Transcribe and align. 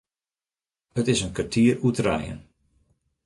It 0.99 1.07
is 1.09 1.21
in 1.25 1.33
kertier 1.35 1.75
oer 1.85 1.95
trijen. 1.97 2.39